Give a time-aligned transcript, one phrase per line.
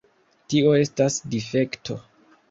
[0.53, 1.99] Tio estas difekto.